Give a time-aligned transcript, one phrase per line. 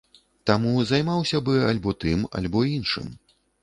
[0.49, 3.19] Таму займаўся бы альбо тым, альбо іншым.